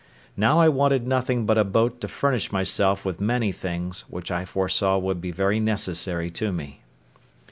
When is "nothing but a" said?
1.05-1.63